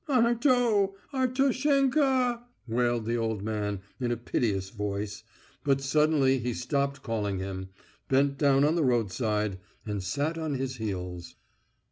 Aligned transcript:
"Arto! 0.09 0.95
Ar 1.13 1.27
tosh 1.27 1.63
enka!" 1.67 2.41
wailed 2.67 3.05
the 3.05 3.17
old 3.17 3.43
man 3.43 3.81
in 3.99 4.11
a 4.11 4.17
piteous 4.17 4.71
voice, 4.71 5.21
but 5.63 5.79
suddenly 5.79 6.39
he 6.39 6.55
stopped 6.55 7.03
calling 7.03 7.37
him, 7.37 7.69
bent 8.09 8.35
down 8.39 8.63
on 8.63 8.73
the 8.73 8.83
roadside 8.83 9.59
and 9.85 10.01
sat 10.01 10.39
on 10.39 10.55
his 10.55 10.77
heels. 10.77 11.35